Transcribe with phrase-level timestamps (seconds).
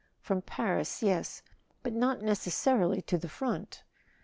[0.19, 1.43] From Paris, yes;
[1.83, 3.83] but not necessarily to the front.